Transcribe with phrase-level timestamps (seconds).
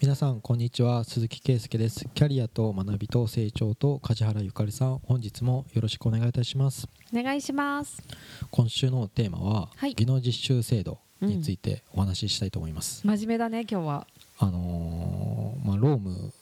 [0.00, 1.04] 皆さんこんにちは。
[1.04, 2.06] 鈴木圭介です。
[2.14, 4.98] キャリアと学びと成長と梶原ゆかりさん。
[5.00, 6.88] 本日もよろしくお願いいたします。
[7.14, 8.02] お願いします。
[8.50, 9.94] 今週のテーマは、はい。
[9.94, 14.06] 技能実習制度についてお話ししたいと思います、真面目だね今日は。
[14.38, 16.32] あのーまあローム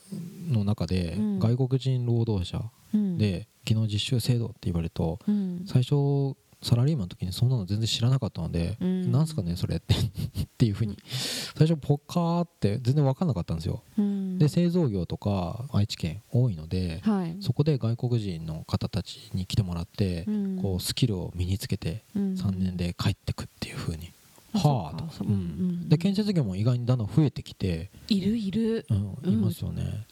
[0.47, 1.39] の中でうん。
[1.39, 3.17] 外国人労働者うん。
[3.17, 5.65] で技能実習制度って言われるとうん。
[5.67, 9.11] 最初サラリーマンの時にそんなの全然知らなかったので、うん。
[9.11, 9.95] なんすかねそれって
[10.59, 10.97] っていうふうに。
[11.55, 13.81] 最初ポッカーって全然分かんなかったんですよ。
[13.97, 14.37] うん。
[14.37, 17.37] で製造業とか愛知県多いのではい。
[17.39, 20.61] そこで外国人の方たちに来てもらってうん。
[20.61, 22.33] こうスキルを身につけてうん。
[22.33, 24.11] 3年で帰ってくっていうふうに。
[24.53, 25.09] あはあと。
[25.13, 25.31] そうん。
[25.31, 25.87] うん。
[25.87, 28.85] で建設業も意外にだんだん増えてきているいる。
[28.89, 30.05] うんうんいますよね。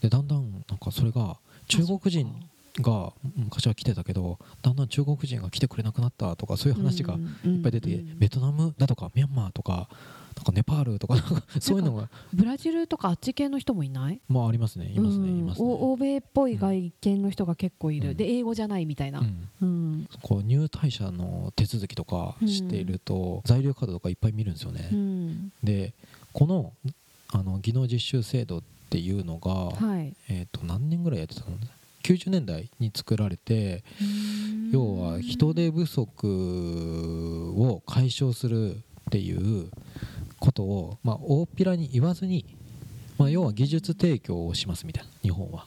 [0.00, 1.36] でだんだんなんかそれが
[1.68, 2.34] 中国人
[2.80, 7.14] が昔は来てたけどだんだん中国人が来てくれなくなったとかそういう話が
[7.44, 9.88] いっぱい出てベトナムだとかミャンマーとか
[10.36, 11.16] なんかネパールとか
[11.60, 12.10] そういうのが。
[12.32, 14.20] ブラジルとかあっち系の人もいない？
[14.28, 14.92] まあありますね。
[14.92, 15.28] いますね。
[15.28, 15.38] うん。
[15.38, 15.68] いますね。
[15.68, 18.16] お欧米っぽい外見の人が結構いる、うん。
[18.16, 19.20] で英語じゃないみたいな。
[19.20, 19.48] うん。
[19.60, 20.08] うん。
[20.22, 24.88] こう入隊者の手続きとかしていると材料カードとかいっぱい見るんですよね。
[24.92, 25.52] うん。
[25.62, 25.94] で
[26.32, 26.72] この
[27.28, 30.14] あの技能実習制度っていうのが、はい。
[30.28, 31.56] えー、と何年ぐらいやってたの
[32.04, 33.82] 90年代に作られて
[34.70, 39.70] 要は人手不足を解消するっていう
[40.38, 42.44] ことを、まあ、大っぴらに言わずに、
[43.16, 45.66] まあ、要は技術提供をしますみたいな日本は。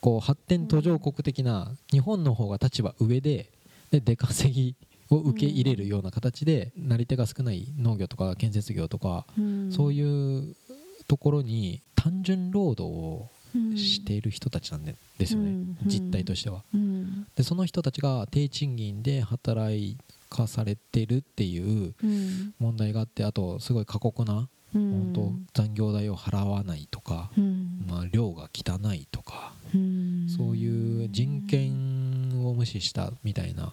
[0.00, 3.50] こう発展途上国的な日本の方が立場上で
[3.90, 4.76] で出稼ぎ
[5.10, 9.72] を受け入れるような形でなり手が少ない農業とか建設業とかうん。
[9.72, 10.54] そういう
[11.08, 13.37] ところに単純労働をうん
[13.76, 16.62] している人たちなんでですよね、うん実態としては。
[16.74, 17.26] うん。
[17.34, 19.96] でその人たちが低賃金で働
[20.28, 22.54] かされてるっていううん。
[22.58, 25.12] 問題があってあとすごい過酷な、うん。
[25.14, 27.84] 本当残業代を払わないとか、うん。
[27.88, 30.26] まあ、量が汚いとか、うん。
[30.28, 33.72] そういう人権を無視したみたいな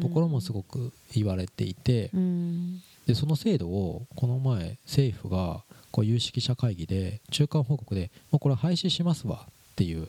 [0.00, 2.82] ところもすごく言われていて、うん。
[3.06, 5.62] でその制度をこの前政府が
[5.94, 10.08] こう有識者会議で中間報告でもうこれ廃止しますわっていう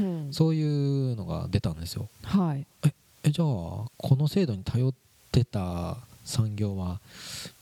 [0.00, 0.32] うん。
[0.32, 0.62] そうい
[1.12, 2.08] うのが出たんですよ。
[2.22, 2.64] はい。
[3.24, 4.94] えじゃあこの制度に頼っ
[5.32, 7.00] てた産業は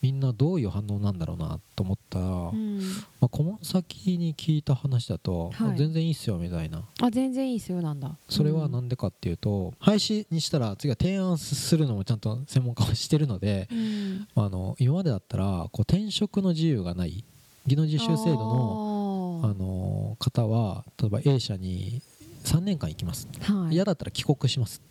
[0.01, 2.79] みんなどういう反応なんだろうなと思ったら、まうん。
[3.21, 5.71] あ、顧問先に聞いた話だと、はい。
[5.71, 6.83] あ全然いいっすよみたいな。
[7.01, 8.15] あ全然いいっすよなんだ。
[8.29, 14.27] それはなんでかっていうと、廃止にしたら次は提案するのもちゃんと専門家はしてるので、うん。
[14.35, 17.23] あの今までだったらこう転職の自由がない
[17.65, 22.01] 技能実習制度のあの方は例えば A 社に
[22.45, 23.27] 3年間行きます。
[23.41, 23.75] はい。
[23.75, 24.81] 嫌だったら帰国します。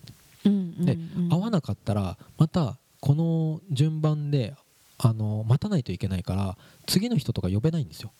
[0.45, 0.97] うんうんで
[1.35, 4.55] わなかったらまたこの順番で
[4.97, 8.11] あの待たないといけないから次の人とか呼べないんですよ。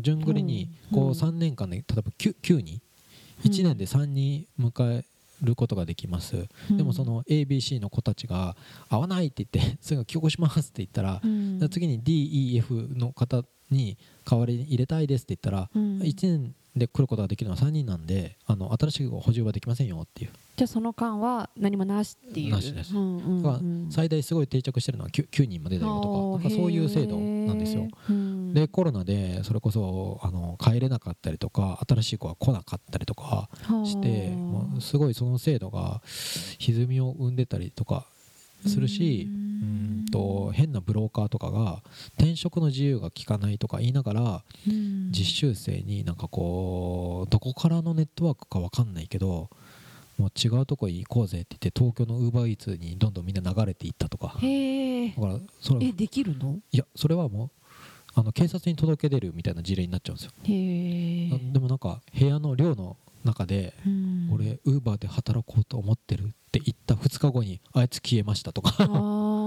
[0.00, 2.80] 順繰りにこう3年間で例えば 9, 9人。
[3.44, 5.04] 1年で3人迎え
[5.42, 6.76] ることができます、うん。
[6.76, 8.56] でもその ABC の子たちが
[8.88, 11.68] 合わないって言ってすぐ帰国しますって言ったら、うん。
[11.70, 13.96] 次に DEF の方に
[14.28, 15.98] 代わりに入れたいですって言ったら、うん。
[16.00, 20.30] 1年で来ることができるのは3人なんであの新しく補充はできませんよっていう。
[20.56, 22.52] じゃあその間は何もなしっていう。
[22.52, 22.96] なしです。
[22.96, 23.88] うんうんがうん。
[23.90, 27.88] 最大すごい定着してるのは 9, 9人までだよとかなんかそういう制度なんですよ。
[28.10, 28.54] うん。
[28.54, 33.48] でコロナでそれこそあの帰れなかったりとか新しい子が来なかったりとか
[33.84, 34.32] して
[34.80, 36.02] すごいその制度が
[36.58, 38.06] 歪みを生んでたりとか
[38.66, 41.82] するしううんんと変なブローカーとかが
[42.16, 45.10] 転職の自由が利かないとか言いながらうん。
[45.10, 49.48] 実習生になんかこうどこからのネットワークか分かんないけど
[50.18, 54.36] もう違うとこに行こうぜって言って東京のウーバーイーツにどんどんみんな流れていったとか。
[54.40, 55.08] へえ。
[55.10, 56.58] だからそれえできるの？
[56.70, 57.50] いやそれはもう
[58.14, 64.30] あの警察に届け出るみたいな事例になっちゃうんですよ、へでもなんか部屋の寮の中でうん。
[64.32, 68.70] 俺ウーバーで働こうと思ってるって言った2日後にあいつ消えましたとか。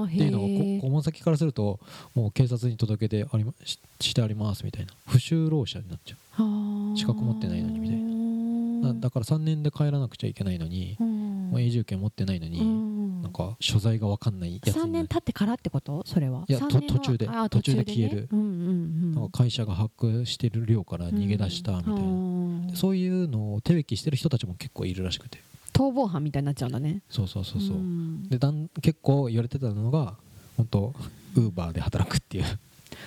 [0.07, 1.81] っていうのを顧問先からすると
[2.15, 4.93] もう警察に届け出ありまししてありますみたいな。
[5.05, 6.95] 不就労者になっちゃあー。
[6.95, 8.91] 資格持ってないのにみたいな。
[8.91, 11.49] うだだから3年で帰らなくちゃいけないのに、うん。
[11.49, 13.21] もう永住権持ってないのに、うん。
[13.21, 15.07] なんか所在が分かんないやつ3になる。
[15.07, 16.03] 年経ってからってこと？
[16.05, 16.45] それは？
[16.47, 16.67] いや途
[16.99, 17.85] 中で途中でね。
[17.85, 18.29] 消える。
[18.31, 19.29] うんうんうん。
[19.31, 22.71] 会社が発覚してる寮から逃げ出したみたいな、うん。
[22.75, 25.39] そういうのを手引きしてる人たちも結構いるらしくて
[25.77, 27.03] 逃亡犯みたいになっちゃうんだね。
[27.07, 28.27] そうそうそうそう、ん。
[28.27, 30.15] でだん結構言われてたのが
[30.57, 30.93] 本当
[31.35, 32.45] ウーバーで働くっていう。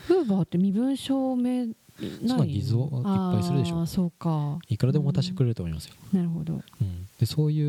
[0.08, 1.66] ウーバーって身分証明
[2.00, 3.84] ないそんな偽造いっぱいするでしょ。
[3.86, 4.58] そうか。
[4.68, 7.08] いくらでも渡してくれると思いますよ、なるほど、うん。
[7.18, 7.60] でそうい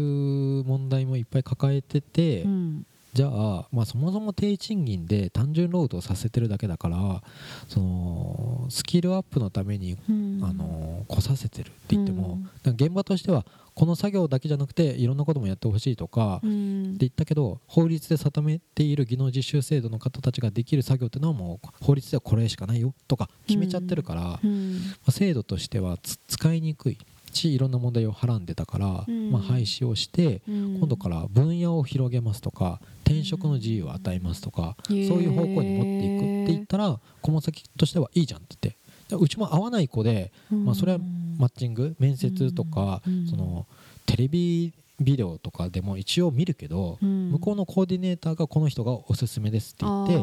[0.59, 2.85] う問題もいっぱい抱えてて、うん。
[3.13, 7.21] じゃあ、まあ、そもそも低賃金で単純労働させてるだけだから
[7.67, 10.39] そのスキルアップのために、うん。
[10.43, 13.45] あの来させてるって言っても、現場としては
[13.81, 24.77] この作業だけじゃなくていろんなこともやってほしいとか、ってうん言ったけど法律で定めている技能実習制度の方たちができる作業っていうのはもう法律ではこれしかないよとか決めちゃってるから、まうん。
[25.07, 26.99] あ制度としてはつ使いにくい
[27.33, 29.31] しいろんな問題をはらんでたから、うん。
[29.31, 30.77] まあ、廃止をしてうん。
[30.77, 38.81] 今度から分野を広げますとか転職の自由を与えますとか、そういう方向に持っていくって言ったら顧問先としてはいいじゃんって言って
[39.11, 40.99] でうちも合わない子で、まあ、それは
[41.41, 43.65] マッチング面接とか、うんその
[44.05, 50.13] テレビビデオとかでも一応見るけど、向こうのコーディネーターがこの人がおすすめですって言って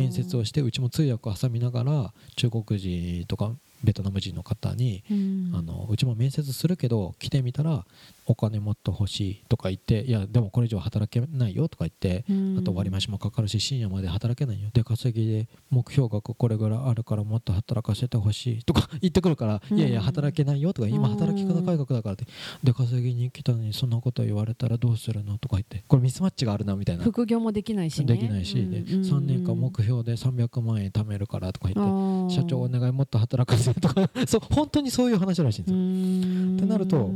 [0.00, 3.52] 面接をしてうちも通訳を挟みながら中国人とか
[3.84, 5.04] ベトナム人の方に、
[5.54, 7.84] あのうちも面接するけど来てみたら
[8.26, 12.24] お金もっと欲しいとか言っていやでもこれ以上働けないよとか言って
[12.58, 14.70] あと割り増しもかかるし深夜まで働けないよ。
[14.72, 19.78] 出稼ぎで目標額これぐらいあるからもっと働かせてほしいとか 言ってくるから、うん。
[19.78, 22.26] いやいや働けないよとか今働き方改革だからって。
[22.64, 25.84] 出稼ぎに来たのにそんなこと言われたらどうするのとか言って。
[25.86, 27.04] これミスマッチがあるなみたいな。
[27.04, 28.06] 副業もできないしね。
[28.06, 34.10] できないし、で3年間目標で300万円貯めるからとか言って社長お願いもっと働かせてとか。
[34.26, 36.54] そう本当にそういう話らしいんですよ。
[36.54, 37.10] っってなると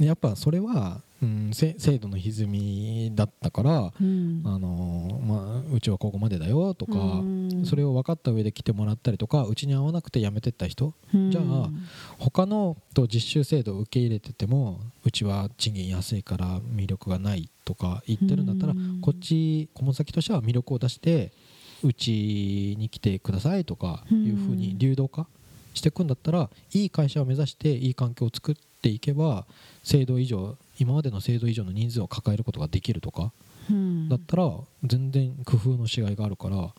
[0.00, 4.42] やっぱそれは、うん、せ制度の歪みだったから、うん。
[4.46, 6.92] あのーまあ、うちはここまでだよとか、
[7.64, 11.68] それを分かった上で来てもらったりとかうちに合わなくて辞めてった人じゃあ
[12.18, 19.00] 他のと実習制度を受け入れててもうちは賃金安いから魅力がないとか言ってるんだったら、うん。
[19.02, 21.32] こっち顧問先としては魅力を出して
[21.82, 25.26] うちに来てくださいとかいうふうに流動化
[25.74, 29.44] していくんだったらいい会社を目指していい環境を作っていけば
[29.84, 33.32] 制度以上今までの制度以上の人数を抱えることができるとか
[34.08, 34.50] だったら
[34.84, 36.70] 全然工夫のしがいがあるから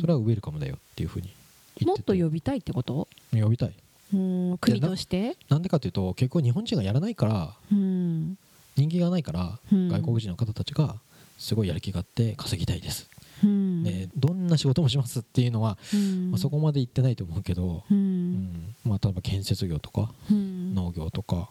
[0.00, 1.32] それはウェルカムだよっていうふうに
[1.78, 3.08] 言もってと呼びたいってこと？
[3.32, 3.74] 呼びたい。
[4.12, 4.58] うん。
[4.58, 5.36] 国として？
[5.48, 8.36] なんでかというと結構日本人がやらないからうん。
[8.76, 9.88] 人気がないからうん。
[9.88, 10.96] 外国人の方たちが
[11.38, 13.08] すごいやる気があって稼ぎたいです、
[13.44, 13.82] うん。
[13.84, 16.30] でどんな仕事もしますっていうのは、うん。
[16.30, 18.32] まあ、そこまで言ってないと思うけど、ううん。
[18.34, 20.74] んまあ、例えば建設業とかうん。
[20.74, 21.48] 農業とか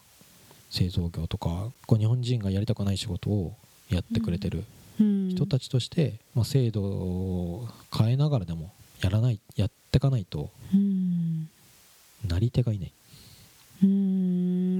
[0.69, 3.54] 製造業とかこう日本人がやりたくない仕事を
[3.90, 4.63] やってくれてる
[5.00, 5.30] うん。
[5.30, 11.48] 人たちとして、まあ、制度を変えながらでもやらないやっていかないとうん。
[12.28, 12.92] なり手がいない。
[13.84, 14.32] うん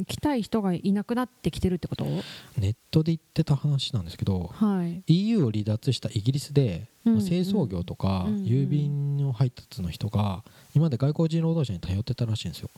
[0.06, 2.06] 来たい人がいなくなってきてるってこと？
[2.58, 5.04] ネットで言ってた話なんですけどはい。
[5.08, 10.44] EU を離脱したイギリスで、うんまあ清掃業とかうん郵便の配達の人が
[10.76, 12.70] 今まで外国人労働者に頼ってたらしいんですよ。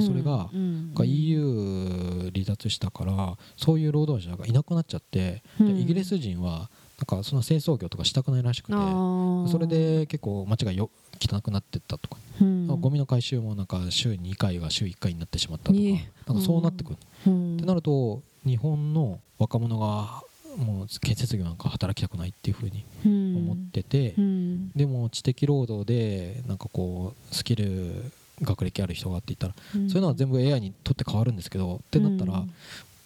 [0.00, 5.74] それがうんが EU 離脱したからそういう労働者がいなくなっちゃって、うん。
[5.74, 10.88] でイギリス人はなんかその清掃業とかしたくないらしくてそれで結構街がよ
[11.20, 12.66] 汚くなってったとか、うん。
[12.66, 15.78] ゴミの回収もなんか週2回が週1回になってしまったとか。
[16.26, 16.96] なんかそうなってくる。
[17.26, 17.56] うん。
[17.56, 20.22] ってなると日本の若者が
[20.56, 23.36] もう建設業なんか働きたくないっていうふうにうん。
[23.36, 24.70] 思ってて、うん。
[24.72, 28.10] でも知的労働でなんかこうスキル
[28.42, 29.88] 学歴ある人がって言ったら、うん。
[29.88, 32.44] そういうのは全部 AI にとって変わるんですけどってなったら、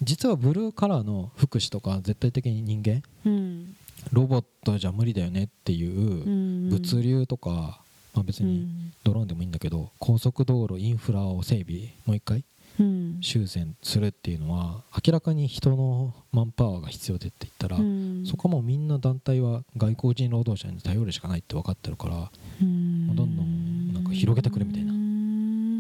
[0.03, 3.77] 実はブルーカラーの福祉とか絶対的に人間うん。
[4.12, 6.71] ロボットじゃ無理だよねっていううん。
[6.71, 7.81] 物流とか、
[8.14, 8.67] まあ、別に
[9.05, 12.45] ドローンでもいいんだけど高速道路インフラを整備もう一回
[12.79, 13.19] うん。
[13.21, 18.25] 修繕するっていうのは明らかに人のマンパワーが必要でって言ったら、うん。
[18.26, 22.31] そこはもうみんな団体は外国人労働者に頼るしかないって分かってるから
[22.62, 23.14] うん。
[23.14, 24.93] どんどんなんか広げてくれみたいな。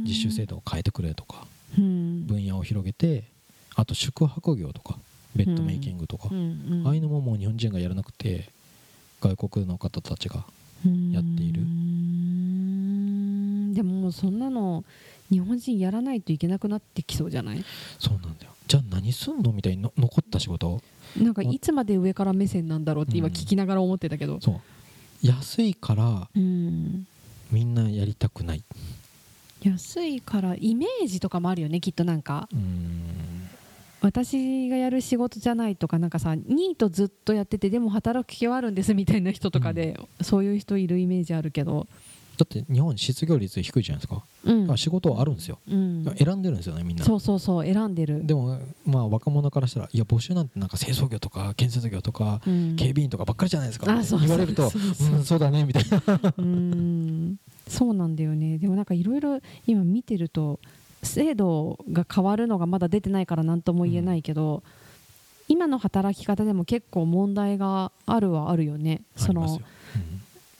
[0.06, 1.46] 実習制度を変えてくれとか
[1.78, 2.26] うん。
[2.26, 3.24] 分野を広げて
[3.76, 4.96] あと宿泊業とか
[5.34, 6.28] ベッドメイキングとか、あ
[6.90, 8.50] あいうのももう日本人がやらなくて
[9.20, 10.44] 外国の方たちが
[11.12, 11.62] やっている。
[11.62, 11.89] うん
[13.74, 14.84] でももうそんなの
[15.30, 17.64] 日本人やらないといけなくなってきそうじゃない？
[17.98, 18.52] そうなんだよ。
[18.66, 20.80] じゃあ何すんのみたいにの残った仕事？
[21.20, 23.32] なんかいつまで上から目線なんだろうって今うん。
[23.32, 24.40] 聞きながら思ってたけど。
[24.40, 24.60] そう。
[25.22, 27.06] 安いからうん。
[27.50, 28.64] みんなやりたくない。
[29.62, 32.48] 安いからイメージとかもあるよねきっとなんか。
[34.02, 41.86] 私がやる仕事じゃないとかなんかさニートずっとやっててでも働く気はあるんですみたいな人とかで、そういう人いるイメージあるけど
[42.40, 44.78] だって日本失業率低いじゃないですか、うん。
[44.78, 46.14] 仕事はあるんですよ、うん。
[46.16, 47.04] 選んでるんですよねみんな。
[47.04, 48.26] そうそうそう選んでる。
[48.26, 52.76] でもまあ若者からしたらいや募集なんてなんか清掃業とか建設業とかうん。
[52.76, 56.00] 警備員とかばっかりじゃないですか、あそう言われるとそうんそうだねみたいな。
[56.38, 57.36] うん。
[57.68, 58.56] そうなんだよね。
[58.56, 60.60] でもなんかいろいろ今見てると
[61.02, 64.62] 制度が変わるのがまだ出てないから何とも言えないけど、
[65.48, 69.02] 今の働き方でも結構問題があるはあるよね。
[69.16, 69.66] そのありますよ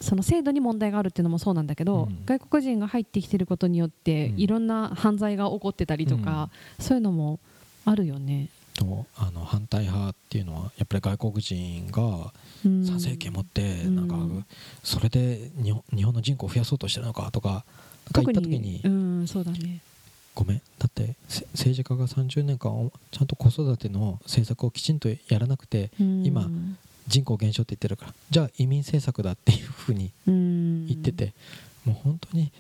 [0.01, 2.25] その制度に問題があるっていうのもそうなんだけど、うん。
[2.25, 4.41] 外国人が入ってきてることによって、うん。
[4.41, 7.39] いろんな犯罪が起こってたりとか、そういうのも
[7.85, 8.49] あるよね。
[8.81, 12.33] とあの反対派っていうのはやっぱり外国人が
[12.65, 12.85] うん。
[12.85, 13.97] 参政権持ってうん。
[13.97, 14.47] なんか
[14.83, 17.65] それで日本日本の人口を増やそうとしてるのかとかなんか
[18.15, 19.81] 言特った時にうんそうだね。
[20.35, 20.63] ごめん。
[20.79, 26.25] だってせ政治家が30年間おちゃんと子育ての政策をきちんとやらなくてうん。
[26.25, 26.49] 今
[27.11, 28.15] 人口減少って言ってるから。
[28.31, 30.87] じゃあ移民政策だっていうふうにうん。
[30.87, 31.35] 言ってて
[31.85, 32.53] もう本当に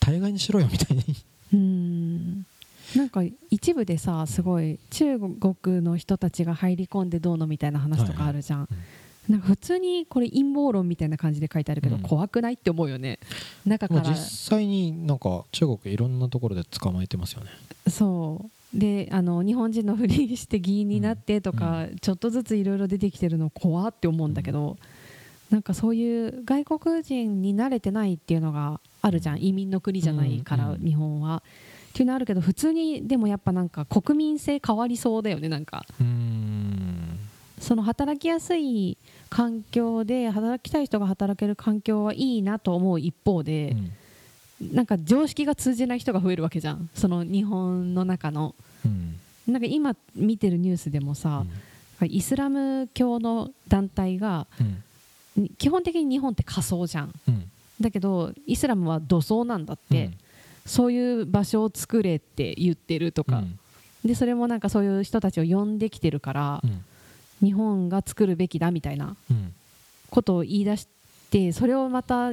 [0.00, 1.04] 大概にしろよみたいに。
[1.52, 2.46] うん。
[2.94, 8.80] なんか一部でさすごい中国の人たちが入り込んでどうのみたいな話とかあるじゃん、はいは
[9.28, 9.32] い。
[9.32, 12.02] なんか普通にこれ陰謀論みたいな感じで書いてあるけど、うん。
[12.02, 13.18] 怖くないって思うよね。
[13.66, 14.02] 中から。
[14.02, 14.16] まあ実
[14.50, 17.50] 際になんか中国いろんなところで捕まえてますよね。
[17.90, 24.76] そうであの日本人のふりして議員になってとか、ちょっとずついろいろ出てきてるの怖って思うんだけど、
[25.50, 29.42] なんかそういう外国人に慣れてないっていうのがあるじゃん。
[29.42, 31.42] 移民の国じゃないから、うんうん日本は。
[31.90, 35.86] っていうのあるけど普通にでもやっぱなんか国民性変わりそうだよねなんか。
[37.58, 38.98] その働きやすい
[39.30, 43.74] 環境で働きたい人が働ける環境はいいなと思う一方で、
[44.60, 46.88] なんか常識が通じない人が増えるわけじゃん。
[46.94, 48.54] その日本の中の。
[48.84, 49.16] うん。
[49.46, 51.44] なんか今見てるニュースでもさ、
[52.02, 54.82] イスラム教の団体がうん。
[55.42, 57.12] に基本的に日本って仮想じゃん。
[57.28, 57.50] うん。
[57.80, 60.10] だけどイスラムは土葬なんだって、
[60.64, 63.58] そういう場所を作れって言ってるとか、うん。
[64.04, 66.84] でそれもなんかそういう人たちを呼んできてるから、うん。
[67.46, 69.52] 日本が作るべきだみたいなうん。
[70.08, 70.95] ことを言い出して
[71.52, 72.30] それをまた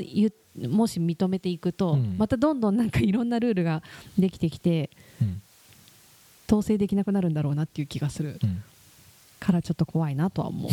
[0.69, 2.15] もし認めていくと、うん。
[2.17, 3.81] またどんどんなんかいろんなルールが
[4.17, 4.89] できてきて
[5.21, 5.41] うん。
[6.47, 8.39] 統制できなくなるんだろうなっていう気がする。
[8.43, 8.63] うん。
[9.39, 10.71] からちょっと怖いなとは思う。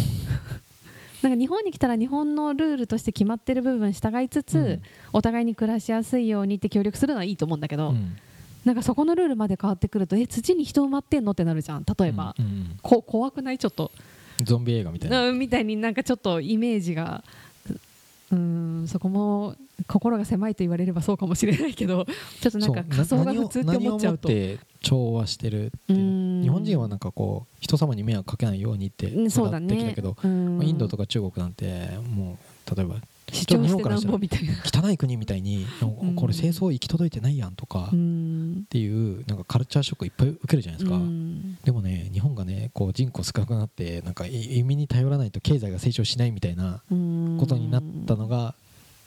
[1.23, 4.83] なんか日本に来たら日本のルールとして決まってる部分従いつつ、うん。
[5.13, 8.17] お互いに暮らしやすいようにって協力するのはいいと思うんだけど、うん。
[8.65, 12.35] なんかそこのルールまで変わってくるとえ土に人埋まってんのってなるじゃん例えば、
[12.83, 13.59] こ怖くない？
[13.59, 13.91] ちょっと。
[14.43, 15.29] ゾンビ映画みたいな。
[15.29, 17.25] うんみたいになんかちょっとイメージが
[18.33, 19.57] うんそこも
[19.87, 22.07] 心が狭いと言われればそうかもしれないけど
[22.41, 24.29] ちょっとなんか仮想が普通って思っちゃうと。
[24.83, 25.99] 調和してるっていう。
[25.99, 26.03] う
[26.41, 26.43] ん。
[26.43, 30.59] 日本人はなんかこう人様に迷惑かけないようにってうんそうだ育ってきねたけど、うん。
[30.59, 32.39] まあインドとか中国なんても
[32.73, 32.97] う例えば
[33.33, 34.55] 主張してなんぼみたいな。
[34.65, 35.67] 汚い国みたいに
[36.01, 36.15] うん。
[36.15, 41.59] これ清掃行き届いてないやんとかうっんていうなんかカルチャーショックいっぱい受けるじゃないですか、うん。
[41.65, 47.37] でもね日本がねこう人口少なくなってなんか移民に頼らないと経済が成長しないみたいなうん。
[47.39, 48.55] ことになったのが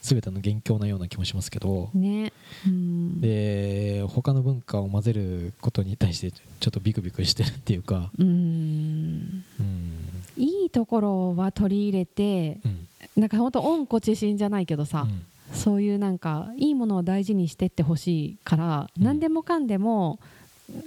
[0.02, 2.34] 全ての元凶なような気もしますけど、ね。
[2.68, 3.22] うん。
[3.22, 9.46] で他の文化を混ぜることに対してちょっとビクビクしてるっていうか、うん。
[9.60, 9.94] うん。
[10.36, 12.83] いいところは取り入れてうん
[13.18, 15.22] なんか本当温故知新じゃないけどさ、うん。
[15.56, 19.04] そういうなんかいいものを大事にしてってほしいから、うん。
[19.04, 20.20] 何でもかんでも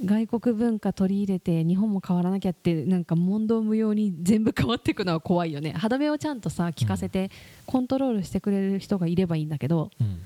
[0.05, 5.73] 外国文化取り入れて日本も変わらなきゃってなんか問答無用に全部変わっていくのは怖いよね。
[5.73, 7.31] 歯止めをちゃんとさ聞かせて
[7.67, 10.19] コントロールしてくれる人がいればいいんだけどうん。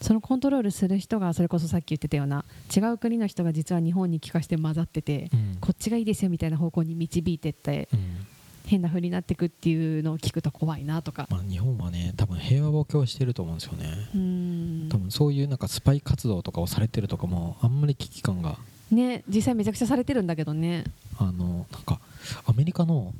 [0.00, 2.44] そのコントロールする人がそれこそさっき言ってたような
[2.74, 5.56] 違う国の人が実は日本に聞かせて混ざっててうん。
[5.60, 8.26] こっちがいいですよみたいな方向に導いてってうん
[8.70, 11.26] 変な風になっていくっていうのを聞くと怖いなとか。
[11.28, 14.08] まあ、日本はね多分平和を強してると思うんですよね。
[14.14, 14.88] うん。
[14.88, 18.58] 多分そういうなんかスパイ活動とかをされてるとかもあんまり危機感が。
[18.92, 20.84] ね実際めちゃくちゃされてるんだけどね。
[21.18, 21.98] あのなんか
[22.46, 23.12] アメリカの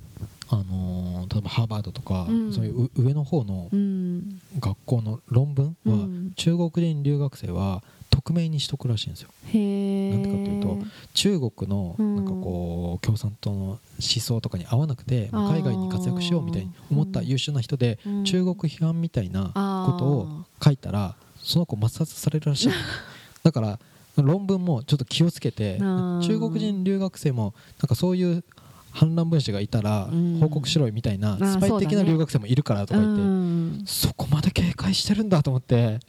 [0.53, 2.53] あの例えばハーバードとか、うん。
[2.53, 4.41] そういうう上の方のうん。
[4.59, 6.33] 学校の論文は、うん。
[6.37, 9.31] 中国人留学生は匿名にしとくらしいんですよ。
[9.45, 10.79] なんでかというと
[11.15, 12.17] 中国のうん。
[12.17, 18.25] なんかこう共産党の思想とかに合わなくて、海外に活躍しようみたいに思った優秀な人で、うん。
[18.25, 19.45] 中国批判みたいな
[19.87, 22.71] ことを書いたらその子抹殺されるらしい
[23.43, 23.79] だから
[24.17, 28.45] 論文もちょっと気をつけて中国人留学生もなんかそういう
[28.93, 30.39] 反乱分子がいたらうん。
[30.41, 36.01] 報告しろよみたいなスパイ的な留学生もいるからとか言ってうんそこまで警戒してるんだと思って。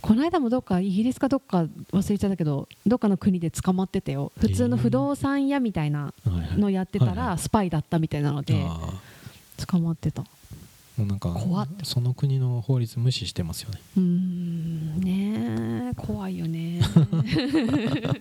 [0.00, 4.32] この間もどっかイギリスかどっか忘れちゃったけどどっかの国で捕まってたよ。
[4.38, 6.14] 普通の不動産屋みたいな
[6.56, 8.94] のやってたらスパイだったみたいなのであ
[9.66, 10.22] 捕まってた。
[10.22, 10.26] ー
[11.00, 11.34] もうなんか
[11.82, 13.80] その国の法律無視してますよね。
[13.96, 15.00] うん。
[15.00, 16.80] ねえ怖いよね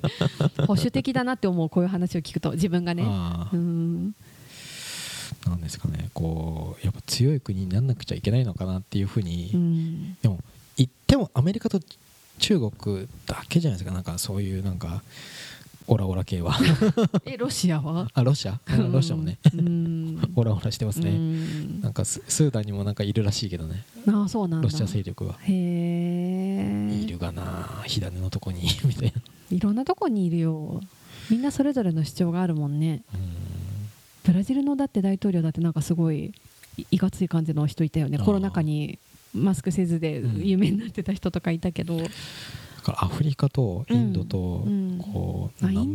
[0.70, 3.02] 保守的だなって思うこういう話を聞くと自分がね。
[3.02, 4.14] うん。
[5.48, 6.12] なんですかね。
[6.14, 10.18] こうやっぱ強い国になんなくちゃいけないのかなっていうふうに、うん。
[10.22, 10.38] でも
[10.78, 11.80] 言ってもアメリカと
[12.38, 13.96] 中国だけじゃないですか。
[13.96, 15.02] なんかそういうなんか
[15.92, 16.56] オラオラ系は。
[17.26, 18.08] えロシアは？
[18.14, 18.60] あロシア？
[18.70, 18.92] うん。
[18.92, 19.38] ロシアもね。
[19.54, 20.20] うん。
[20.36, 21.82] オラオラしてますうねん。
[21.82, 23.84] なんかススーダンにもなんかいるらしいけどね。
[24.08, 24.66] ああそうなんだ。
[24.66, 26.94] ロシア勢力がへえ。
[27.04, 29.22] いるがな火種のとこに みたいな。
[29.52, 30.82] いろんなとこにいるよ。
[31.30, 33.02] みんなそれぞれの主張があるもんね。
[33.14, 33.22] うん。
[34.26, 36.34] ブラジルのだって大統領だってなんかすごい
[36.78, 38.20] いいかつい感じの人いたよね。
[38.20, 39.00] コロナ禍に
[39.34, 40.48] マスクせずでうん。
[40.48, 42.04] 有名になってた人とかいたけど、だ
[42.92, 45.00] からアフリカとインドとうん。
[45.14, 45.94] こう南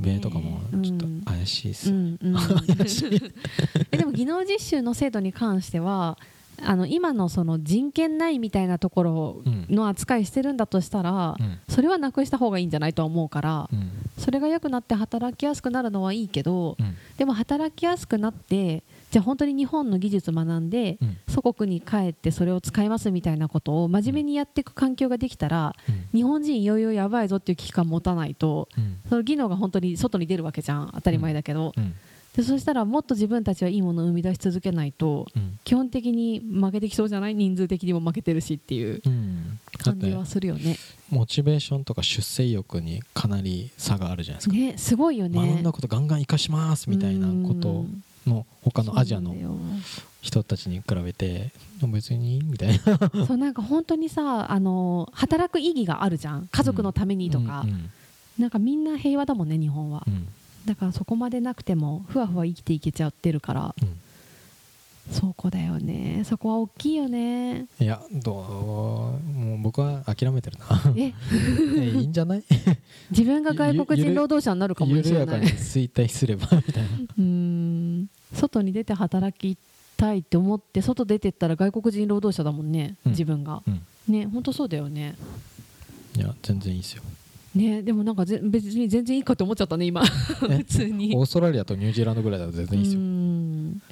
[0.00, 1.90] 米とかもちょっとうん怪しいっす。
[1.90, 2.36] ようんうん。
[3.92, 6.18] えでも技能実習の制度に関しては
[6.62, 11.58] あの今のその人権ないみたいなところうんの扱いしてるんだとしたら、うん。
[11.68, 16.96] それはなくした方がいいんじゃないとは思うから、うんそれが良くなって働きやすくなるのはいいけど、うん。
[17.16, 21.16] でも働きやすくなってじゃあ本当に日本の技術学んで、うん。
[21.28, 26.18] 祖国に帰ってそれを使いますみたいなことを真面目にやっていく環境ができたらうん。
[26.18, 28.98] 日本人いよいよやばいぞっていう危機感持たないとうん。
[29.08, 31.94] その技能が本当に外に出るわけじゃん当たり前だけど、うん。
[32.36, 35.58] でそしたらもっと自分たちはいいものを生み出し続けないとうん。
[35.64, 37.34] 基本的に負けてきそうじゃない？
[37.34, 39.00] 人数的にも負けてるしっていう
[39.78, 40.76] 感じはするよね。
[41.10, 44.54] モチベーションとか出世意欲にかなり差があるじゃないですか。
[44.54, 45.38] ねすごいよね。
[45.38, 47.86] 学んだことガンガン生かしますみたいなこと
[48.26, 49.34] の他のアジアの
[50.20, 51.50] 人たちに比べて
[51.82, 53.26] 別にみたいな。
[53.26, 56.48] そうなんか本当にさあの働く意義があるじゃん。
[56.50, 57.90] 家族のためにとか、うん。
[58.38, 60.28] なんかみんな平和だもんね日本は、うん。
[60.66, 63.74] だからそこまでなくてもふわふわ生きていけちゃってるから。
[63.80, 64.00] うん
[65.10, 66.22] そこだよね。
[66.24, 67.66] そこは大きいよね。
[67.80, 69.28] いやどう？
[69.32, 70.82] もう僕は諦めてるな。
[70.96, 71.12] え？
[71.80, 72.42] えいいんじゃない？
[73.10, 76.88] 自分が外国人労働者になるかもし緩やかにれない衰退すればみたいな。
[76.90, 78.10] うーん。
[78.34, 79.56] 外に出て働き
[79.96, 83.12] たいって思って外出てったら外国人労働者だもんね、うん。
[83.12, 83.62] 自分が。
[83.66, 83.80] うん。
[84.12, 85.14] ね本当そうだよね。
[86.16, 87.02] いや全然いいですよ。
[87.54, 90.02] ねでもなんかぜ別に全然いいかと思っちゃったね今。
[90.50, 90.58] え？
[90.58, 91.16] 普通に。
[91.16, 93.00] オーストラリアとニュージーランドぐらいだと全然いいですよ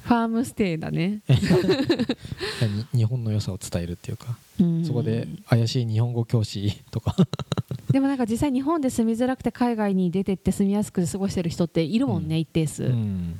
[0.01, 1.21] ファームステイだね。
[1.29, 7.15] に 日本の良さを伝えるっていうかうんそこで怪しい日本語教師とか。
[7.91, 12.41] でもなんか実際日本で住みづらくて海外に出てって住みやすく過ごしてる人っているもんね、うん。
[12.41, 13.39] 一定数、うん。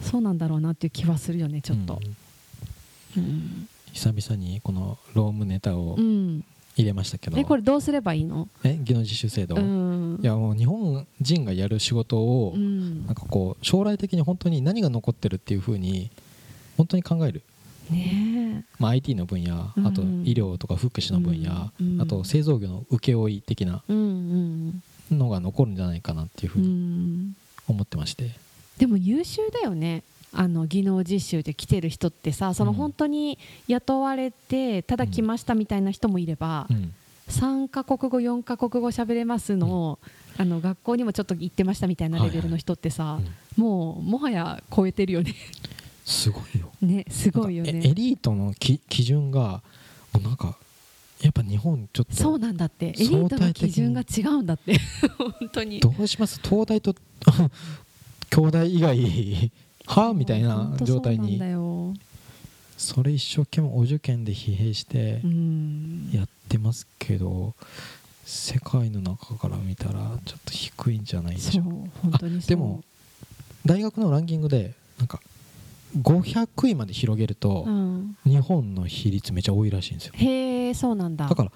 [0.00, 2.00] そうなんだろうなっていう気はするよねちょっと。
[3.92, 6.44] 久々にこのロームネタをうん
[6.76, 8.48] 入れましたけど、えこれどうすればいいの？
[8.64, 10.18] え技能実習制度、うん。
[10.22, 13.06] いやもう日本人がやる仕事を、うん。
[13.06, 16.10] なんかこう将来的に本当に何が残ってるっていうふうに
[16.76, 17.42] 本当に考える、
[17.90, 19.86] ねまあ、IT の分野うん。
[19.86, 22.00] あと医療とか福祉の分野、うん。
[22.00, 27.36] あと製造業の請負的なのが残るんじゃないかなっていうふううにん。
[27.68, 28.30] 思ってまして、
[28.78, 36.92] でも優秀だよねあの技能実習で来てる人ってさそのうん本当に雇われてただ来ましたみたいな人もいれば、うん。
[37.28, 39.98] 3カ国語4カ国語喋れますの,、
[40.36, 45.34] あの学校にもちょっと行ってましたみたいなレベルの人ってさ、うんもうもはや超えてるよね。
[46.04, 46.72] すごいよ。
[46.80, 49.62] ねすごいよなんかえエねリートのき基準が
[50.22, 50.56] なんか
[51.20, 52.86] やっぱ日本ちょっとそうなんだって。
[52.88, 54.78] エリートの基準が違うんだって。
[55.18, 55.80] 本当に。
[55.80, 56.40] どうします？
[56.42, 56.94] 東大と
[58.30, 59.52] 兄弟以外
[59.86, 60.08] は？
[60.08, 61.40] あみたいな状態に。
[62.78, 66.10] それ一生懸命お受験で疲弊してうん。
[66.12, 67.54] やってますけど
[68.24, 72.82] 世界の中から見たらちょっと低いんじゃないでしょうでも
[73.64, 75.20] 大学のランキングでなんか
[75.96, 80.14] 500位まで広げるとうん、日本の比率めちゃ多いらしいんですよ。
[80.16, 81.28] へえそうなんだ。
[81.28, 81.52] だから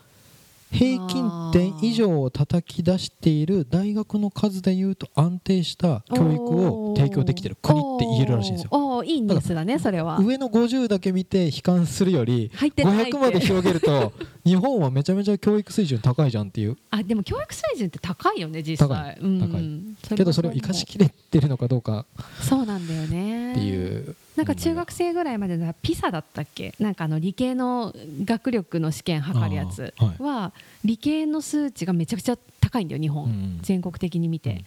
[0.72, 7.56] 平均点以上を叩き出している大学の数でいうと安定した教育を提供できてる。
[7.62, 8.68] 国って言えるらしいんですよ。
[8.72, 10.18] おいいニュースだねそれは。
[10.18, 13.12] 上の50だけ見て悲観するより入ってないって。
[13.12, 14.12] 500まで広げると
[14.44, 16.76] 日本はめちゃめちゃ教育水準高いじゃんっていう。
[16.90, 19.16] あでも教育水準って高いよね実高際い。
[19.18, 19.26] 高い。
[19.30, 19.96] うん。
[20.16, 22.06] けどそれを生かしきれてるのかどうか。
[22.42, 23.52] そうなんだよね。
[23.52, 26.74] っていうなんか中学生ぐらいまでのピサだったっけ？
[26.78, 27.94] なんかあの理系の
[28.24, 30.52] 学力の試験測るやつは
[30.84, 34.64] 理系の数値がめちゃくちゃ高いんだよ日本、うん全国的に見て、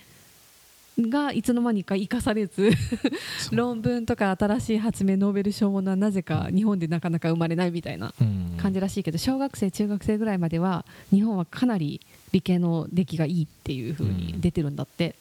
[1.00, 2.72] がいつの間にか生かされず
[3.52, 12.02] 論文とか新しい発明ノーベル賞ものはなぜか日本でなかなか生まれないみたいなうん感じらしいけど小学生中学生ぐらいまでは日本はかなり
[12.34, 15.16] 理系の出来がいいっていう風に出てるんだって、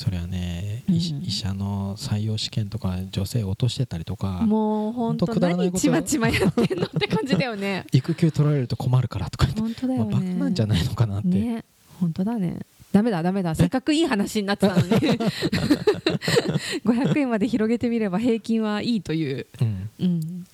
[0.00, 0.94] それはね、うん。
[0.94, 7.84] 医者の採用試験とか女性落としてたりとかもう本当何ちまちまやってんのって感じだよね。
[7.92, 11.64] 育休取られると困るからとか言って、本当だまあ、よねバカなんじゃないのかなって、ね
[12.00, 12.60] 本当だね。
[12.92, 13.54] ダメだダメだ。
[13.54, 14.88] せっかくいい話になってたのに。
[16.82, 19.90] 500円まで広げてみれば平均はいいという、うん。
[20.00, 20.46] うん、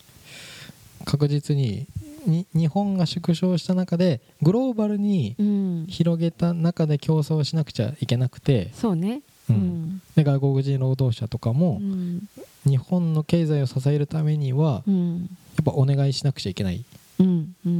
[1.04, 1.86] 確実に
[2.26, 5.86] に日本が縮小した中でグローバルにうん。
[5.88, 9.58] 広げた中で競争しなくちゃいけなくて、そうねううん。
[9.58, 12.22] んで外国人労働者とかうもん。
[12.64, 15.20] 日本の経済を支えるためにはうん。
[15.56, 16.84] やっぱお願いしなくちゃいけない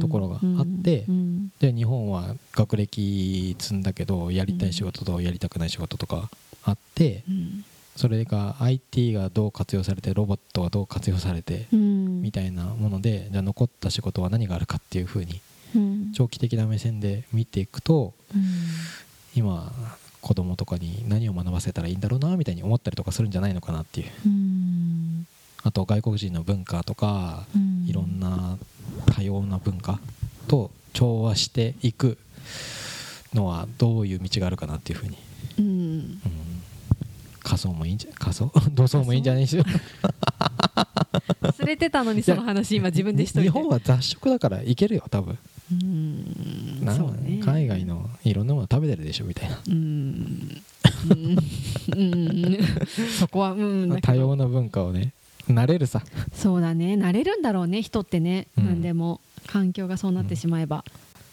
[0.01, 1.51] ところがあってうん。
[1.59, 6.29] で日本は学歴積んだけどやりたい仕事とやりたくない仕事とか
[6.63, 7.65] あってうん。
[7.95, 12.21] それが IT がどう活用されてロボットがどう活用されてうん。
[12.21, 15.39] みたいなものでじゃあ残った仕事は何があるかっていうふうに
[15.75, 16.11] うん。
[16.13, 18.13] 長期的な目線で見ていくと
[19.35, 19.71] 今
[20.21, 24.07] 子供とかに何を学ばせたらいいんだろうなみたいに思ったりとかするんじゃないのかなっていう。
[24.25, 25.27] うん。
[25.63, 27.85] あと外国人の文化とかうん。
[27.87, 28.57] いろんな
[29.15, 29.99] 多様な文化
[30.47, 32.17] と調和していく
[33.33, 35.17] のはどういう道があるかなっていうふうに、
[35.59, 35.65] うん。
[35.65, 36.21] うん、
[37.39, 38.51] 仮想もいいんじゃ仮想？
[38.73, 39.59] 同窓もいいんじゃないでし。
[39.59, 39.63] ょ
[41.41, 43.49] 忘れてたのにその話今自分でしといて。
[43.49, 45.37] 日本は雑食だからいけるよ多分。
[45.71, 46.85] うん。
[46.85, 49.59] なそうね海外のいろんなもの食べてるでしょみたいな。
[49.67, 50.61] うん。
[51.09, 51.37] うん。
[51.95, 52.57] うん。
[53.19, 54.01] そこはうん。
[54.01, 55.13] 多様な文化をね
[55.49, 56.03] 慣れるさ。
[56.33, 56.95] そうだね。
[56.95, 58.65] 慣れるんだろうね人ってね、うん。
[58.65, 60.83] 何でも環境がそうなってしまえば。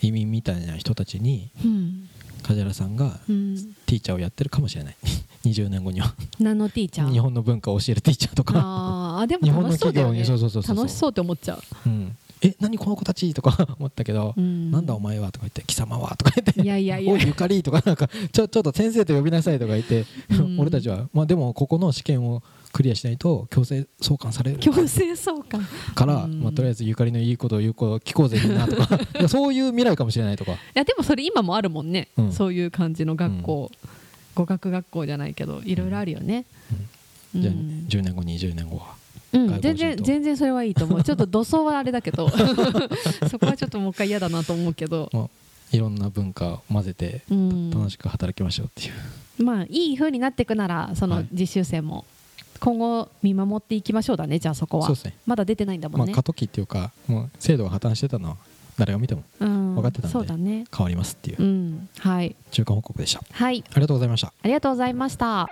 [0.02, 2.08] 移民みたいな人たちにうん、
[2.42, 4.96] 梶原さんがうん、ティーチャーをやってるかもしれない。
[5.44, 6.14] 20年後には。
[6.38, 7.12] 何のティーチャー？
[7.12, 10.20] 日本の文化を教えるティーチャーとか、あーあでも日本の楽しそうだよね。
[10.20, 10.84] 企業にそうそうそうそう。
[10.84, 13.32] 楽しそうって思っちゃう、うん、え何この子たち？
[13.32, 15.32] とか 思ったけど、うん、なんだお前は？
[15.32, 16.14] とか言って貴様は？
[16.16, 16.60] とか言って。
[16.60, 17.12] いやいやいや。
[17.14, 20.60] おいゆかりとかなんかちょちょっと先生と呼びなさいとか言って、うん。
[20.60, 21.08] 俺たちは。
[21.12, 24.58] まあでもここの試験をクリアしないと強制送還される。
[24.58, 25.62] 強制送還。
[25.62, 26.42] いから、うん。
[26.42, 28.96] まあ、とりあえずゆかりのいいことを言う子聞こうぜみんなとか。
[28.96, 30.52] い やそういう未来かもしれないとか。
[30.74, 32.32] やでもそれ今もあるもんね、うん。
[32.32, 33.70] そういう感じの学校、
[34.34, 36.44] 語学学校じゃないけどいろいろあるよね、
[37.34, 37.42] うん。
[37.42, 39.03] じゃあ10年後20年後は
[39.34, 40.04] うん全然と。
[40.04, 41.02] 全然それはいいと思う。
[41.02, 42.28] ちょっと土葬はあれだけど。
[43.28, 45.28] そこはちょっともう一回嫌だなと思うけど、まあ
[45.72, 48.90] いろんな文化を混ぜてうん、楽しく働きましょうってい
[49.40, 51.28] う、まあいい風になっていくならそのはい。
[51.32, 52.04] 実習生も。
[52.60, 54.86] 今後見守っていきましょうだねじゃあそこは。
[54.86, 55.14] そうですね。
[55.26, 58.36] まだ出てないんだもんね、まあ過渡期っていうかもう制度が破綻してたのは
[58.78, 59.74] 誰が見てもうん。
[59.74, 60.64] 分かってたんでそうだね。
[60.74, 61.42] 変わりますっていう。
[61.42, 61.88] うん。
[61.98, 62.34] はい。
[62.52, 63.22] 中間報告でした。
[63.30, 63.64] はい。
[63.68, 64.28] ありがとうございました。
[64.28, 65.48] ありがとうございました